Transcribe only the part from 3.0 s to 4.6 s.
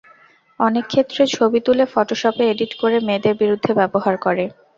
মেয়েদের বিরুদ্ধে ব্যবহার করে।